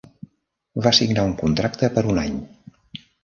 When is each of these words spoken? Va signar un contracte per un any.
Va 0.87 0.93
signar 0.99 1.25
un 1.29 1.35
contracte 1.43 1.91
per 1.99 2.05
un 2.13 2.23
any. 2.25 2.41